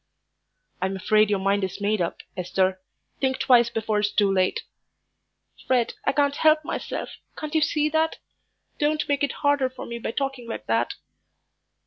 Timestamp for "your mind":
1.29-1.63